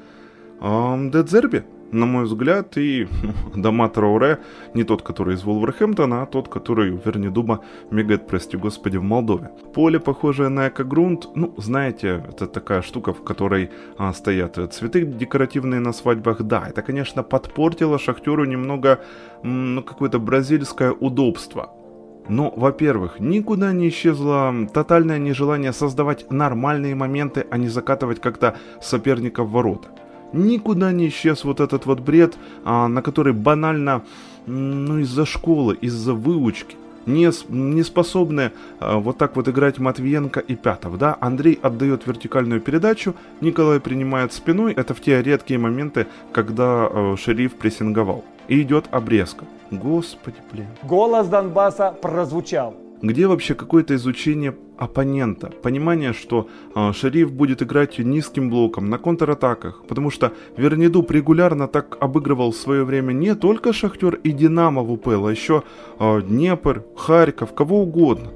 Дедзерби, 0.61 1.63
на 1.91 2.05
мой 2.05 2.25
взгляд, 2.25 2.77
и 2.77 3.07
ну, 3.23 3.61
Дома 3.61 3.89
Трауре 3.89 4.37
не 4.75 4.83
тот, 4.83 5.01
который 5.01 5.33
из 5.33 5.43
Вулверхэмптона, 5.43 6.21
а 6.21 6.25
тот, 6.25 6.49
который 6.49 6.91
у 6.91 6.99
Вернидуба 7.03 7.61
мигает, 7.89 8.27
прости 8.27 8.57
господи, 8.57 8.97
в 8.97 9.03
Молдове. 9.03 9.49
Поле, 9.73 9.99
похожее 9.99 10.49
на 10.49 10.67
экогрунт, 10.67 11.29
ну, 11.35 11.53
знаете, 11.57 12.23
это 12.29 12.45
такая 12.45 12.83
штука, 12.83 13.11
в 13.11 13.23
которой 13.23 13.71
а, 13.97 14.13
стоят 14.13 14.59
цветы 14.71 15.03
декоративные 15.03 15.79
на 15.79 15.93
свадьбах. 15.93 16.43
Да, 16.43 16.67
это, 16.69 16.83
конечно, 16.83 17.23
подпортило 17.23 17.97
Шахтеру 17.97 18.45
немного, 18.45 19.01
ну, 19.43 19.81
какое-то 19.81 20.19
бразильское 20.19 20.91
удобство. 20.91 21.71
Но, 22.29 22.53
во-первых, 22.55 23.19
никуда 23.19 23.73
не 23.73 23.89
исчезло 23.89 24.53
тотальное 24.71 25.17
нежелание 25.17 25.73
создавать 25.73 26.29
нормальные 26.29 26.93
моменты, 26.93 27.47
а 27.49 27.57
не 27.57 27.67
закатывать 27.67 28.21
как-то 28.21 28.55
соперника 28.79 29.43
в 29.43 29.51
ворота 29.51 29.89
никуда 30.33 30.91
не 30.91 31.07
исчез 31.07 31.43
вот 31.43 31.59
этот 31.59 31.85
вот 31.85 31.99
бред, 31.99 32.35
а, 32.63 32.87
на 32.87 33.01
который 33.01 33.33
банально, 33.33 34.03
ну, 34.45 34.99
из-за 34.99 35.25
школы, 35.25 35.75
из-за 35.75 36.13
выучки, 36.13 36.75
не, 37.05 37.31
не 37.49 37.83
способны 37.83 38.51
а, 38.79 38.97
вот 38.97 39.17
так 39.17 39.35
вот 39.35 39.47
играть 39.47 39.79
Матвиенко 39.79 40.39
и 40.39 40.55
Пятов, 40.55 40.97
да, 40.97 41.17
Андрей 41.19 41.59
отдает 41.61 42.05
вертикальную 42.07 42.61
передачу, 42.61 43.15
Николай 43.41 43.79
принимает 43.79 44.33
спиной, 44.33 44.73
это 44.73 44.93
в 44.93 45.01
те 45.01 45.21
редкие 45.21 45.59
моменты, 45.59 46.07
когда 46.31 46.87
а, 46.87 47.15
шериф 47.17 47.55
прессинговал, 47.55 48.23
и 48.47 48.61
идет 48.61 48.85
обрезка. 48.91 49.45
Господи, 49.71 50.37
блин. 50.51 50.67
Голос 50.83 51.27
Донбасса 51.27 51.95
прозвучал. 52.01 52.75
Где 53.01 53.25
вообще 53.25 53.55
какое-то 53.55 53.95
изучение 53.95 54.55
оппонента, 54.77 55.49
понимание, 55.63 56.13
что 56.13 56.47
э, 56.75 56.91
шериф 56.93 57.31
будет 57.31 57.63
играть 57.63 57.97
низким 57.97 58.49
блоком 58.49 58.89
на 58.89 58.99
контратаках, 58.99 59.83
потому 59.87 60.11
что 60.11 60.33
Вернидуб 60.55 61.09
регулярно 61.09 61.67
так 61.67 61.97
обыгрывал 61.99 62.51
в 62.51 62.55
свое 62.55 62.83
время 62.83 63.13
не 63.13 63.33
только 63.35 63.73
Шахтер 63.73 64.15
и 64.15 64.31
Динамо 64.31 64.83
в 64.83 64.91
УПЛ, 64.91 65.25
а 65.25 65.31
еще 65.31 65.63
э, 65.99 66.21
Днепр, 66.21 66.83
Харьков, 66.95 67.55
кого 67.55 67.81
угодно. 67.81 68.31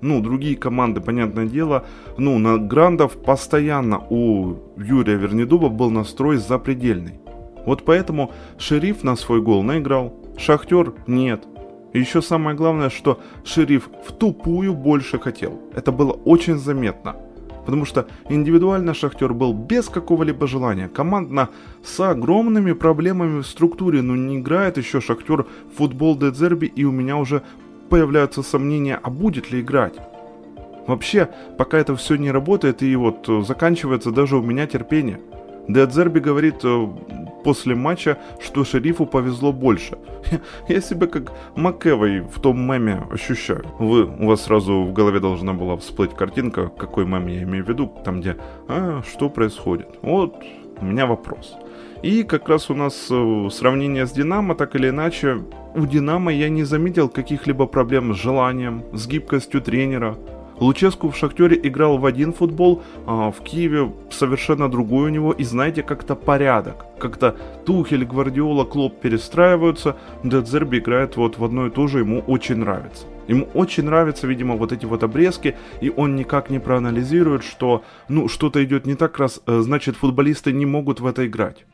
Ну, 0.00 0.20
другие 0.20 0.56
команды, 0.56 1.00
понятное 1.00 1.46
дело, 1.46 1.84
ну, 2.16 2.38
на 2.38 2.58
Грандов 2.58 3.12
постоянно 3.12 4.00
у 4.10 4.56
Юрия 4.76 5.16
Вернидуба 5.16 5.68
был 5.68 5.90
настрой 5.90 6.38
запредельный. 6.38 7.20
Вот 7.66 7.84
поэтому 7.84 8.32
шериф 8.58 9.04
на 9.04 9.14
свой 9.14 9.40
гол 9.40 9.62
наиграл, 9.62 10.14
Шахтер 10.38 10.94
нет. 11.06 11.46
Еще 11.92 12.22
самое 12.22 12.56
главное, 12.56 12.90
что 12.90 13.20
шериф 13.44 13.88
в 14.06 14.12
тупую 14.12 14.74
больше 14.74 15.18
хотел. 15.18 15.58
Это 15.74 15.90
было 15.92 16.12
очень 16.12 16.56
заметно. 16.56 17.16
Потому 17.66 17.84
что 17.84 18.06
индивидуально 18.28 18.94
Шахтер 18.94 19.34
был 19.34 19.52
без 19.52 19.88
какого-либо 19.88 20.46
желания. 20.46 20.88
Командно 20.88 21.50
с 21.84 22.00
огромными 22.00 22.72
проблемами 22.72 23.40
в 23.42 23.46
структуре. 23.46 24.02
Но 24.02 24.16
не 24.16 24.38
играет 24.38 24.78
еще 24.78 25.00
Шахтер 25.00 25.46
в 25.72 25.76
футбол 25.76 26.16
Дедзерби. 26.16 26.66
И 26.66 26.84
у 26.84 26.92
меня 26.92 27.16
уже 27.16 27.42
появляются 27.90 28.42
сомнения, 28.42 28.98
а 29.02 29.10
будет 29.10 29.50
ли 29.50 29.60
играть. 29.60 29.94
Вообще, 30.86 31.28
пока 31.58 31.78
это 31.78 31.94
все 31.94 32.16
не 32.16 32.30
работает 32.30 32.82
и 32.82 32.96
вот 32.96 33.28
заканчивается 33.46 34.10
даже 34.10 34.36
у 34.36 34.42
меня 34.42 34.66
терпение. 34.66 35.20
Дедзерби 35.68 36.20
говорит 36.20 36.64
э, 36.64 36.86
после 37.44 37.74
матча, 37.74 38.18
что 38.40 38.64
шерифу 38.64 39.06
повезло 39.06 39.52
больше. 39.52 39.98
Я 40.68 40.80
себя 40.80 41.06
как 41.06 41.32
Макэвой 41.56 42.20
в 42.20 42.40
том 42.40 42.60
меме 42.60 43.02
ощущаю. 43.10 43.64
Вы, 43.78 44.04
у 44.04 44.26
вас 44.26 44.42
сразу 44.42 44.82
в 44.82 44.92
голове 44.92 45.20
должна 45.20 45.52
была 45.52 45.76
всплыть 45.76 46.14
картинка, 46.14 46.68
какой 46.68 47.06
мем 47.06 47.26
я 47.26 47.42
имею 47.42 47.64
в 47.64 47.68
виду, 47.68 47.92
там 48.04 48.20
где 48.20 48.36
«А, 48.68 49.02
что 49.08 49.28
происходит?» 49.28 49.88
Вот 50.02 50.42
у 50.80 50.84
меня 50.84 51.06
вопрос. 51.06 51.56
И 52.02 52.22
как 52.22 52.48
раз 52.48 52.70
у 52.70 52.74
нас 52.74 53.08
э, 53.10 53.48
сравнение 53.50 54.06
с 54.06 54.12
Динамо, 54.12 54.54
так 54.54 54.74
или 54.74 54.88
иначе, 54.88 55.42
у 55.74 55.86
Динамо 55.86 56.32
я 56.32 56.48
не 56.48 56.64
заметил 56.64 57.08
каких-либо 57.08 57.66
проблем 57.66 58.14
с 58.14 58.16
желанием, 58.16 58.84
с 58.92 59.06
гибкостью 59.06 59.60
тренера, 59.60 60.16
Луческу 60.60 61.10
в 61.10 61.16
Шахтере 61.16 61.58
играл 61.62 61.98
в 61.98 62.04
один 62.04 62.32
футбол, 62.32 62.82
а 63.06 63.30
в 63.30 63.40
Киеве 63.40 63.92
совершенно 64.10 64.70
другой 64.70 65.06
у 65.06 65.08
него. 65.08 65.32
И 65.32 65.44
знаете, 65.44 65.82
как-то 65.82 66.14
порядок. 66.14 66.84
Как-то 66.98 67.34
Тухель, 67.64 68.04
Гвардиола, 68.04 68.64
Клоп 68.64 69.00
перестраиваются. 69.00 69.96
Дедзерби 70.22 70.78
играет 70.78 71.16
вот 71.16 71.38
в 71.38 71.44
одно 71.44 71.66
и 71.66 71.70
то 71.70 71.86
же, 71.86 72.00
ему 72.00 72.20
очень 72.20 72.56
нравится. 72.56 73.06
Ему 73.26 73.48
очень 73.54 73.84
нравятся, 73.84 74.26
видимо, 74.26 74.56
вот 74.56 74.72
эти 74.72 74.86
вот 74.86 75.02
обрезки, 75.02 75.56
и 75.80 75.88
он 75.88 76.16
никак 76.16 76.50
не 76.50 76.58
проанализирует, 76.58 77.44
что, 77.44 77.84
ну, 78.08 78.28
что-то 78.28 78.62
идет 78.62 78.86
не 78.86 78.96
так, 78.96 79.18
раз, 79.18 79.40
э, 79.46 79.60
значит, 79.60 79.96
футболисты 79.96 80.52
не 80.52 80.66
могут 80.66 81.00
в 81.00 81.06
это 81.06 81.26
играть. 81.26 81.64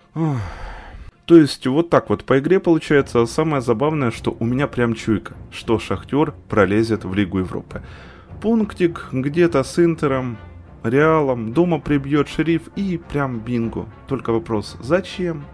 То 1.25 1.37
есть 1.37 1.67
вот 1.67 1.91
так 1.91 2.09
вот 2.09 2.25
по 2.25 2.39
игре 2.39 2.61
получается. 2.61 3.23
А 3.23 3.27
самое 3.27 3.61
забавное, 3.61 4.13
что 4.13 4.37
у 4.39 4.45
меня 4.45 4.69
прям 4.69 4.95
чуйка, 4.95 5.35
что 5.51 5.79
Шахтер 5.79 6.33
пролезет 6.49 7.05
в 7.05 7.15
Лигу 7.15 7.41
Европы. 7.41 7.83
Пунктик 8.41 9.09
где-то 9.13 9.63
с 9.63 9.79
Интером, 9.79 10.37
Реалом, 10.83 11.53
дома 11.53 11.81
прибьет 11.81 12.29
шериф 12.29 12.69
и 12.77 12.99
прям 12.99 13.41
бинго. 13.41 13.87
Только 14.07 14.33
вопрос, 14.33 14.77
зачем? 14.81 15.45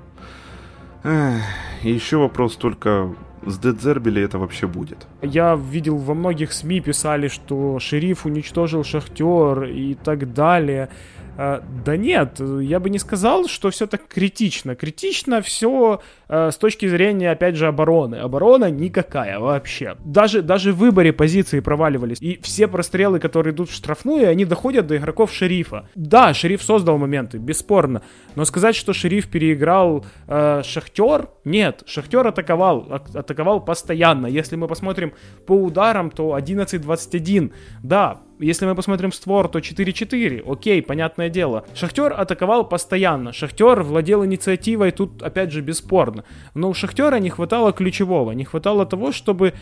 Эх, 1.05 1.43
еще 1.83 2.19
вопрос 2.19 2.57
только, 2.57 3.15
с 3.47 3.59
Дедзерби 3.59 4.11
ли 4.11 4.23
это 4.23 4.39
вообще 4.39 4.67
будет? 4.67 5.07
Я 5.23 5.55
видел 5.57 5.97
во 5.97 6.15
многих 6.15 6.53
СМИ 6.53 6.81
писали, 6.81 7.29
что 7.29 7.79
шериф 7.79 8.27
уничтожил 8.27 8.85
Шахтер 8.85 9.65
и 9.65 9.95
так 9.95 10.33
далее. 10.33 10.91
А, 11.39 11.63
да 11.85 11.97
нет, 11.97 12.41
я 12.41 12.79
бы 12.79 12.91
не 12.91 12.99
сказал, 12.99 13.47
что 13.49 13.71
все 13.71 13.87
так 13.87 14.07
критично. 14.07 14.75
Критично 14.75 15.41
все 15.41 16.01
э, 16.29 16.51
с 16.51 16.57
точки 16.57 16.87
зрения, 16.87 17.31
опять 17.31 17.57
же, 17.57 17.67
обороны. 17.67 18.17
Оборона 18.17 18.71
никакая 18.71 19.39
вообще. 19.39 19.97
Даже, 20.05 20.43
даже 20.43 20.73
в 20.73 20.77
выборе 20.77 21.13
позиции 21.13 21.61
проваливались. 21.61 22.19
И 22.21 22.39
все 22.43 22.69
прострелы, 22.69 23.19
которые 23.19 23.55
идут 23.55 23.71
в 23.71 23.75
штрафную, 23.75 24.29
они 24.29 24.45
доходят 24.45 24.87
до 24.87 24.97
игроков 24.97 25.33
шерифа. 25.33 25.89
Да, 25.95 26.35
шериф 26.35 26.63
создал 26.63 26.99
моменты, 26.99 27.39
бесспорно. 27.39 28.03
Но 28.35 28.45
сказать, 28.45 28.77
что 28.77 28.93
шериф 28.93 29.29
переиграл 29.29 30.05
э, 30.29 30.63
Шахтер, 30.65 31.29
нет. 31.45 31.83
Шахтер 31.87 32.27
атаковал, 32.27 32.87
а- 32.91 33.19
атаковал 33.19 33.65
постоянно. 33.65 34.27
Если 34.27 34.57
мы 34.57 34.69
посмотрим 34.69 35.15
по 35.47 35.53
ударам, 35.53 36.11
то 36.11 36.37
11-21. 36.37 37.53
Да, 37.83 38.21
если 38.43 38.67
мы 38.67 38.75
посмотрим 38.75 39.13
створ, 39.13 39.49
то 39.49 39.59
4-4. 39.59 40.43
Окей, 40.47 40.83
понятное 40.83 41.29
дело. 41.29 41.65
Шахтер 41.75 42.13
атаковал 42.13 42.69
постоянно. 42.69 43.33
Шахтер 43.33 43.83
владел 43.83 44.25
инициативой, 44.25 44.91
тут 44.91 45.23
опять 45.23 45.53
же 45.53 45.61
бесспорно. 45.61 46.25
Но 46.55 46.71
у 46.71 46.75
Шахтера 46.75 47.17
не 47.17 47.31
хватало 47.31 47.73
ключевого. 47.73 48.33
Не 48.33 48.45
хватало 48.45 48.87
того, 48.87 49.13
чтобы 49.13 49.55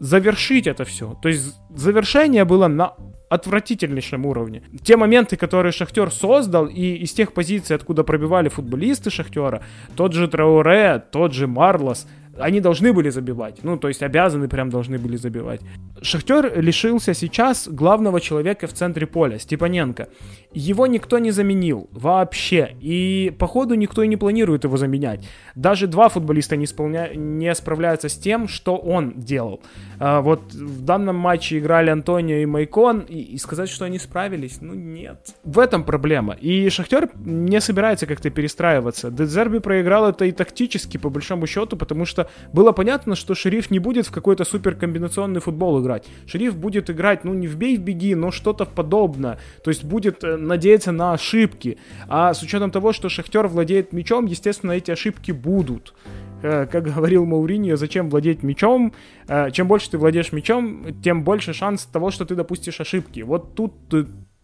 завершить 0.00 0.66
это 0.66 0.84
все. 0.84 1.16
То 1.22 1.28
есть 1.28 1.56
завершение 1.74 2.44
было 2.44 2.68
на 2.68 2.94
отвратительнейшем 3.30 4.26
уровне. 4.26 4.62
Те 4.82 4.96
моменты, 4.96 5.36
которые 5.36 5.72
Шахтер 5.72 6.10
создал, 6.10 6.66
и 6.66 6.94
из 7.04 7.12
тех 7.12 7.32
позиций, 7.32 7.76
откуда 7.76 8.04
пробивали 8.04 8.48
футболисты 8.48 9.10
Шахтера, 9.10 9.62
тот 9.96 10.12
же 10.12 10.28
Трауре, 10.28 11.02
тот 11.12 11.34
же 11.34 11.46
Марлос, 11.46 12.06
они 12.38 12.60
должны 12.60 12.92
были 12.92 13.10
забивать. 13.10 13.56
Ну, 13.62 13.76
то 13.76 13.88
есть 13.88 14.02
обязаны 14.02 14.48
прям 14.48 14.70
должны 14.70 14.98
были 14.98 15.16
забивать. 15.16 15.60
Шахтер 16.02 16.60
лишился 16.60 17.14
сейчас 17.14 17.68
главного 17.68 18.20
человека 18.20 18.66
в 18.66 18.72
центре 18.72 19.06
поля, 19.06 19.38
Степаненко. 19.38 20.08
Его 20.52 20.86
никто 20.86 21.18
не 21.18 21.30
заменил 21.30 21.88
вообще. 21.92 22.74
И 22.80 23.34
походу 23.38 23.74
никто 23.74 24.02
и 24.02 24.08
не 24.08 24.16
планирует 24.16 24.64
его 24.64 24.76
заменять. 24.76 25.28
Даже 25.54 25.86
два 25.86 26.08
футболиста 26.08 26.56
не, 26.56 26.64
исполня... 26.64 27.10
не 27.14 27.54
справляются 27.54 28.08
с 28.08 28.16
тем, 28.16 28.48
что 28.48 28.76
он 28.76 29.12
делал. 29.16 29.60
А, 29.98 30.22
вот 30.22 30.54
в 30.54 30.82
данном 30.82 31.16
матче 31.16 31.58
играли 31.58 31.90
Антонио 31.90 32.36
и 32.36 32.46
Майкон, 32.46 33.00
и, 33.00 33.18
и 33.18 33.38
сказать, 33.38 33.68
что 33.68 33.84
они 33.84 33.98
справились, 33.98 34.58
ну 34.62 34.72
нет. 34.74 35.34
В 35.44 35.58
этом 35.58 35.84
проблема. 35.84 36.34
И 36.34 36.70
Шахтер 36.70 37.10
не 37.16 37.60
собирается 37.60 38.06
как-то 38.06 38.30
перестраиваться. 38.30 39.10
Дезерби 39.10 39.58
проиграл 39.58 40.08
это 40.08 40.24
и 40.24 40.32
тактически, 40.32 40.96
по 40.96 41.10
большому 41.10 41.46
счету, 41.46 41.76
потому 41.76 42.06
что 42.06 42.30
было 42.52 42.72
понятно, 42.72 43.16
что 43.16 43.34
Шериф 43.34 43.70
не 43.70 43.80
будет 43.80 44.06
в 44.06 44.12
какой-то 44.12 44.44
супер 44.44 44.76
комбинационный 44.76 45.40
футбол 45.40 45.82
играть. 45.82 46.06
Шериф 46.26 46.56
будет 46.56 46.88
играть, 46.88 47.24
ну, 47.24 47.34
не 47.34 47.46
в 47.46 47.56
бей 47.56 47.76
в 47.76 47.80
беги, 47.80 48.14
но 48.14 48.30
что-то 48.30 48.64
подобное. 48.64 49.38
То 49.62 49.70
есть 49.70 49.84
будет 49.84 50.24
э, 50.24 50.37
надеяться 50.38 50.92
на 50.92 51.12
ошибки. 51.12 51.78
А 52.08 52.34
с 52.34 52.42
учетом 52.42 52.70
того, 52.70 52.92
что 52.92 53.08
Шахтер 53.08 53.46
владеет 53.48 53.92
мячом, 53.92 54.26
естественно, 54.26 54.72
эти 54.72 54.90
ошибки 54.90 55.32
будут 55.32 55.94
э, 56.42 56.66
как 56.66 56.84
говорил 56.84 57.24
Мауриньо, 57.26 57.76
зачем 57.76 58.10
владеть 58.10 58.42
мячом. 58.42 58.92
Э, 59.26 59.50
чем 59.50 59.68
больше 59.68 59.90
ты 59.90 59.98
владеешь 59.98 60.32
мячом, 60.32 61.00
тем 61.02 61.24
больше 61.24 61.52
шанс 61.52 61.84
того, 61.84 62.10
что 62.10 62.24
ты 62.24 62.34
допустишь 62.34 62.80
ошибки. 62.80 63.20
Вот 63.20 63.54
тут 63.54 63.72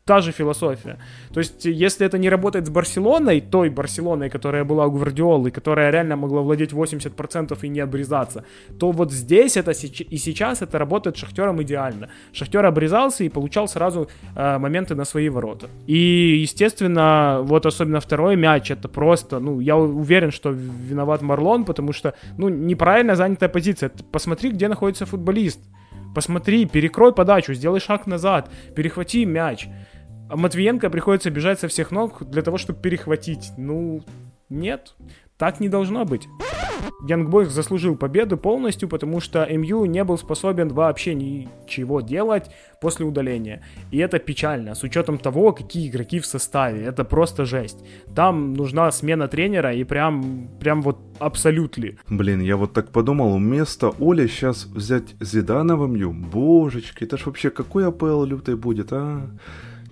та 0.07 0.21
же 0.21 0.33
философия. 0.33 0.99
То 1.33 1.41
есть, 1.41 1.65
если 1.65 2.07
это 2.07 2.19
не 2.19 2.29
работает 2.29 2.67
с 2.67 2.71
Барселоной, 2.71 3.41
той 3.41 3.71
Барселоной, 3.71 4.29
которая 4.29 4.65
была 4.65 4.87
у 4.87 4.91
Гвардиолы, 4.91 5.51
которая 5.51 5.91
реально 5.91 6.17
могла 6.17 6.43
владеть 6.43 6.73
80% 6.73 7.59
и 7.63 7.69
не 7.69 7.81
обрезаться, 7.81 8.45
то 8.79 8.93
вот 8.93 9.13
здесь 9.13 9.57
это 9.57 9.73
и 10.11 10.19
сейчас 10.19 10.63
это 10.63 10.79
работает 10.79 11.17
Шахтером 11.17 11.63
идеально. 11.63 12.09
Шахтер 12.33 12.67
обрезался 12.67 13.25
и 13.25 13.31
получал 13.31 13.67
сразу 13.67 14.09
э, 14.37 14.59
моменты 14.59 14.95
на 14.95 15.05
свои 15.05 15.31
ворота. 15.31 15.69
И, 15.87 16.41
естественно, 16.43 17.41
вот 17.43 17.65
особенно 17.67 18.01
второй 18.01 18.37
мяч, 18.37 18.71
это 18.71 18.89
просто, 18.89 19.41
ну, 19.41 19.61
я 19.61 19.77
уверен, 19.77 20.31
что 20.31 20.51
виноват 20.51 21.23
Марлон, 21.23 21.65
потому 21.65 21.93
что, 21.93 22.13
ну, 22.37 22.51
неправильно 22.51 23.17
занятая 23.17 23.49
позиция. 23.49 23.91
Посмотри, 24.13 24.51
где 24.51 24.69
находится 24.69 25.07
футболист. 25.07 25.61
Посмотри, 26.15 26.65
перекрой 26.67 27.13
подачу, 27.13 27.55
сделай 27.55 27.81
шаг 27.81 28.07
назад, 28.07 28.49
перехвати 28.75 29.27
мяч. 29.27 29.69
А 30.29 30.37
Матвиенко 30.37 30.91
приходится 30.91 31.31
бежать 31.31 31.61
со 31.61 31.69
всех 31.69 31.91
ног 31.91 32.25
для 32.29 32.43
того, 32.43 32.59
чтобы 32.59 32.81
перехватить. 32.81 33.53
Ну, 33.57 34.03
нет, 34.49 34.95
так 35.37 35.61
не 35.61 35.69
должно 35.69 36.05
быть. 36.05 36.27
Янгбойх 37.07 37.51
заслужил 37.51 37.97
победу 37.97 38.39
полностью, 38.39 38.89
потому 38.89 39.21
что 39.21 39.47
МЮ 39.47 39.85
не 39.85 40.05
был 40.05 40.17
способен 40.17 40.69
вообще 40.69 41.15
ничего 41.15 42.01
делать 42.01 42.51
после 42.81 43.05
удаления. 43.05 43.63
И 43.91 43.99
это 43.99 44.19
печально, 44.19 44.75
с 44.75 44.83
учетом 44.83 45.19
того, 45.19 45.53
какие 45.53 45.89
игроки 45.89 46.19
в 46.19 46.27
составе. 46.27 46.83
Это 46.83 47.05
просто 47.05 47.45
жесть. 47.45 47.85
Там 48.15 48.55
нужна 48.55 48.91
смена 48.91 49.29
тренера 49.29 49.75
и 49.75 49.85
прям, 49.85 50.49
прям 50.61 50.81
вот 50.83 50.99
абсолютно. 51.19 51.65
Блин, 52.09 52.41
я 52.41 52.57
вот 52.57 52.73
так 52.73 52.91
подумал, 52.91 53.37
вместо 53.37 53.93
Оли 53.99 54.27
сейчас 54.27 54.65
взять 54.65 55.15
Зидана 55.21 55.77
в 55.77 55.87
МЮ. 55.89 56.13
Божечки, 56.13 57.05
это 57.05 57.19
ж 57.19 57.27
вообще 57.27 57.51
какой 57.51 57.87
АПЛ 57.87 58.25
лютый 58.25 58.57
будет, 58.57 58.93
а? 58.93 59.29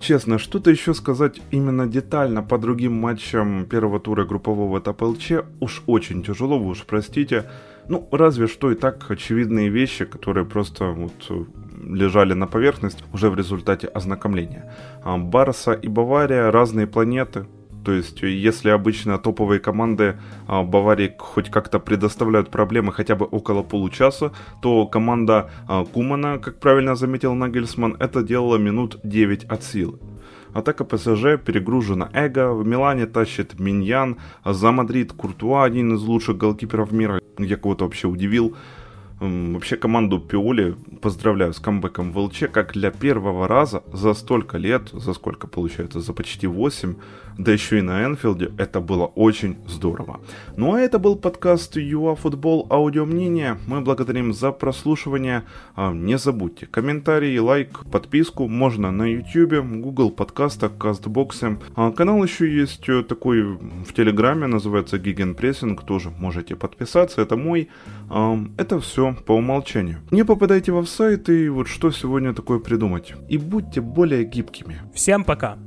Честно, 0.03 0.37
что-то 0.37 0.69
еще 0.69 0.93
сказать 0.93 1.39
именно 1.51 1.87
детально 1.87 2.43
по 2.43 2.57
другим 2.57 2.91
матчам 2.91 3.65
первого 3.65 4.01
тура 4.01 4.25
группового 4.25 4.79
этапа 4.79 5.05
ЛЧ 5.05 5.31
уж 5.61 5.81
очень 5.87 6.23
тяжело, 6.23 6.59
вы 6.59 6.71
уж 6.71 6.83
простите. 6.83 7.49
Ну, 7.87 8.09
разве 8.11 8.47
что 8.47 8.69
и 8.69 8.75
так 8.75 9.09
очевидные 9.09 9.69
вещи, 9.69 10.03
которые 10.03 10.45
просто 10.45 10.87
вот 10.87 11.13
э, 11.29 11.45
лежали 11.85 12.33
на 12.33 12.47
поверхности 12.47 13.01
уже 13.13 13.29
в 13.29 13.35
результате 13.35 13.87
ознакомления. 13.87 14.73
А 15.05 15.17
Барса 15.17 15.71
и 15.71 15.87
Бавария 15.87 16.51
разные 16.51 16.85
планеты, 16.85 17.45
то 17.83 17.91
есть, 17.91 18.21
если 18.21 18.69
обычно 18.69 19.17
топовые 19.17 19.59
команды 19.59 20.17
а, 20.47 20.63
Баварии 20.63 21.13
хоть 21.17 21.49
как-то 21.49 21.79
предоставляют 21.79 22.49
проблемы 22.49 22.93
хотя 22.93 23.15
бы 23.15 23.25
около 23.25 23.63
получаса, 23.63 24.31
то 24.61 24.87
команда 24.87 25.49
а, 25.67 25.85
Кумана, 25.85 26.39
как 26.39 26.59
правильно 26.59 26.95
заметил 26.95 27.33
Нагельсман, 27.35 27.97
это 27.99 28.23
делала 28.23 28.57
минут 28.57 28.99
9 29.03 29.45
от 29.45 29.63
силы. 29.63 29.99
Атака 30.53 30.85
ПСЖ 30.85 31.37
перегружена 31.43 32.09
эго, 32.13 32.53
в 32.53 32.65
Милане 32.65 33.07
тащит 33.07 33.59
Миньян, 33.59 34.17
а 34.43 34.53
за 34.53 34.71
Мадрид 34.71 35.11
Куртуа, 35.11 35.63
один 35.63 35.95
из 35.95 36.01
лучших 36.01 36.37
голкиперов 36.37 36.91
мира, 36.91 37.19
я 37.39 37.57
кого-то 37.57 37.85
вообще 37.85 38.07
удивил. 38.07 38.55
Вообще 39.23 39.77
команду 39.77 40.19
Пиоли 40.19 40.75
поздравляю 41.01 41.53
с 41.53 41.59
камбэком 41.59 42.11
в 42.11 42.17
ЛЧ, 42.17 42.49
как 42.51 42.73
для 42.73 42.91
первого 42.91 43.47
раза 43.47 43.81
за 43.93 44.13
столько 44.13 44.57
лет, 44.57 44.89
за 44.91 45.13
сколько 45.13 45.47
получается, 45.47 46.01
за 46.01 46.11
почти 46.11 46.45
8, 46.45 46.95
да 47.37 47.53
еще 47.53 47.79
и 47.79 47.81
на 47.81 48.03
Энфилде, 48.03 48.51
это 48.57 48.81
было 48.81 49.05
очень 49.05 49.57
здорово. 49.65 50.19
Ну 50.57 50.73
а 50.73 50.81
это 50.81 50.99
был 50.99 51.15
подкаст 51.15 51.77
ЮАФутбол 51.77 52.67
Аудио 52.69 53.05
Мнение. 53.05 53.57
Мы 53.65 53.79
благодарим 53.79 54.33
за 54.33 54.51
прослушивание. 54.51 55.43
А, 55.75 55.93
не 55.93 56.17
забудьте 56.17 56.65
комментарии, 56.65 57.37
лайк, 57.37 57.79
подписку 57.91 58.49
можно 58.49 58.91
на 58.91 59.03
YouTube, 59.03 59.65
Google 59.81 60.11
подкастах, 60.11 60.77
Кастбоксе. 60.77 61.57
А, 61.75 61.91
канал 61.91 62.21
еще 62.21 62.53
есть 62.53 62.89
э, 62.89 63.03
такой 63.03 63.43
в 63.43 63.93
Телеграме, 63.95 64.47
называется 64.47 64.99
Гигенпрессинг, 64.99 65.83
тоже 65.83 66.09
можете 66.09 66.57
подписаться, 66.57 67.21
это 67.21 67.37
мой. 67.37 67.69
А, 68.09 68.37
это 68.57 68.81
все 68.81 69.12
по 69.21 69.33
умолчанию. 69.33 69.99
Не 70.11 70.23
попадайте 70.23 70.71
в 70.71 70.85
сайт 70.85 71.29
и 71.29 71.49
вот 71.49 71.67
что 71.67 71.91
сегодня 71.91 72.33
такое 72.33 72.59
придумать. 72.59 73.13
И 73.29 73.37
будьте 73.37 73.81
более 73.81 74.23
гибкими. 74.23 74.81
Всем 74.93 75.23
пока! 75.23 75.57